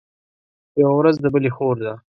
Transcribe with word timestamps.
يوه 0.81 0.93
ورځ 0.99 1.15
د 1.19 1.25
بلي 1.33 1.51
خور 1.55 1.75
ده. 1.85 1.93